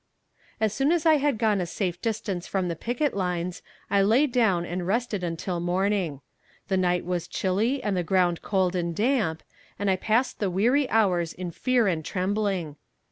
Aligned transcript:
As 0.59 0.73
soon 0.73 0.91
as 0.91 1.05
I 1.05 1.17
had 1.17 1.37
gone 1.37 1.61
a 1.61 1.67
safe 1.67 2.01
distance 2.01 2.47
from 2.47 2.69
the 2.69 2.75
picket 2.75 3.13
lines 3.13 3.61
I 3.87 4.01
lay 4.01 4.25
down 4.25 4.65
and 4.65 4.87
rested 4.87 5.23
until 5.23 5.59
morning. 5.59 6.21
The 6.69 6.77
night 6.77 7.05
was 7.05 7.27
chilly 7.27 7.83
and 7.83 7.95
the 7.95 8.01
ground 8.01 8.41
cold 8.41 8.75
and 8.75 8.95
damp, 8.95 9.43
and 9.77 9.91
I 9.91 9.97
passed 9.97 10.39
the 10.39 10.49
weary 10.49 10.89
hours 10.89 11.33
in 11.33 11.51
fear 11.51 11.85
and 11.85 12.03
trembling. 12.03 12.77